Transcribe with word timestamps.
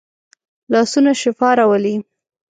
لاسونه 0.71 1.11
شفا 1.21 1.49
راولي 1.59 1.95